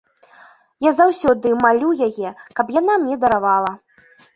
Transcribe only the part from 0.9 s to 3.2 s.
заўсёды малю яе, каб яна мне